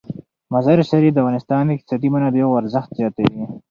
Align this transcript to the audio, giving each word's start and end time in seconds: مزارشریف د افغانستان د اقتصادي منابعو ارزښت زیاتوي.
مزارشریف 0.53 1.13
د 1.13 1.17
افغانستان 1.23 1.63
د 1.65 1.69
اقتصادي 1.75 2.09
منابعو 2.13 2.59
ارزښت 2.61 2.89
زیاتوي. 2.99 3.43